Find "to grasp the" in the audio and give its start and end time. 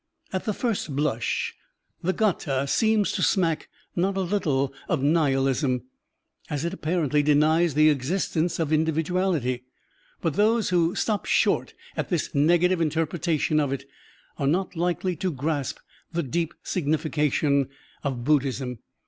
15.17-16.23